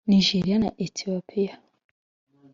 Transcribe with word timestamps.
Nigeria 0.09 0.57
na 0.59 0.69
Ethiopia 0.85 1.53